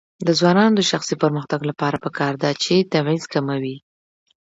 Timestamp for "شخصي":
0.91-1.15